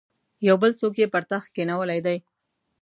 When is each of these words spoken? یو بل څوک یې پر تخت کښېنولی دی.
یو 0.47 0.55
بل 0.61 0.71
څوک 0.79 0.93
یې 1.01 1.07
پر 1.13 1.23
تخت 1.31 1.47
کښېنولی 1.53 1.99
دی. 2.05 2.17